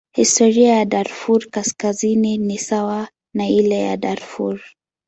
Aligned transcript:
Historia 0.15 0.69
ya 0.77 0.85
Darfur 0.85 1.49
Kaskazini 1.49 2.37
ni 2.37 2.57
sawa 2.57 3.09
na 3.35 3.47
ile 3.49 3.79
ya 3.81 3.97
Darfur. 3.97 4.59